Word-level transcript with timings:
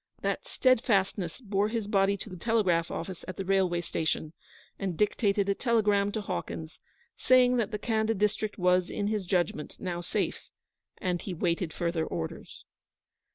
That 0.23 0.47
steadfastness 0.47 1.41
bore 1.41 1.67
his 1.69 1.85
body 1.85 2.17
to 2.17 2.29
the 2.31 2.35
telegraph 2.35 2.89
office 2.89 3.23
at 3.27 3.37
the 3.37 3.45
railway 3.45 3.81
station, 3.81 4.33
and 4.79 4.97
dictated 4.97 5.47
a 5.47 5.53
telegram 5.53 6.11
to 6.13 6.21
Hawkins, 6.21 6.79
saying 7.19 7.57
that 7.57 7.69
the 7.69 7.77
Khanda 7.77 8.15
district 8.15 8.57
was, 8.57 8.89
in 8.89 9.05
his 9.09 9.27
judgment, 9.27 9.75
now 9.79 10.01
safe, 10.01 10.49
and 10.97 11.21
he 11.21 11.35
'waited 11.35 11.71
further 11.71 12.03
orders.' 12.03 12.65